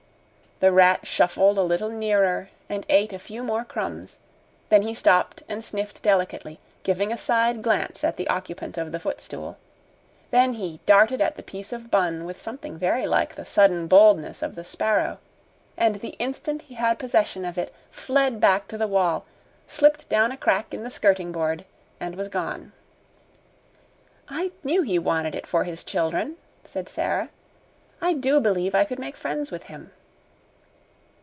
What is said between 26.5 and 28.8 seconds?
said Sara. "I do believe